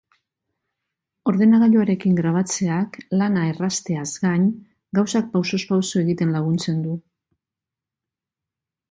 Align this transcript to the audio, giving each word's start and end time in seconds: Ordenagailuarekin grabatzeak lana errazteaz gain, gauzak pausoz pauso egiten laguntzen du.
Ordenagailuarekin 1.31 2.15
grabatzeak 2.19 2.95
lana 3.19 3.43
errazteaz 3.49 4.07
gain, 4.23 4.47
gauzak 4.99 5.27
pausoz 5.35 5.59
pauso 5.73 6.01
egiten 6.05 6.33
laguntzen 6.39 6.81
du. 6.87 6.95